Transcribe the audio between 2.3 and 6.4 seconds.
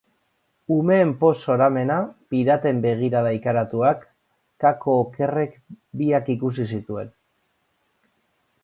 piraten begirada ikaratuak, Kako--okerrek biak